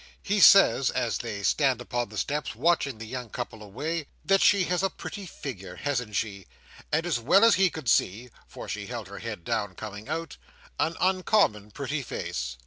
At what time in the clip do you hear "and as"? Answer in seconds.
6.91-7.19